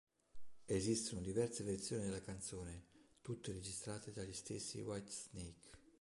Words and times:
Esistono 0.65 1.21
diverse 1.21 1.63
versioni 1.63 2.05
della 2.05 2.21
canzone, 2.23 2.87
tutte 3.21 3.51
registrate 3.51 4.11
dagli 4.11 4.33
stessi 4.33 4.81
Whitesnake. 4.81 5.69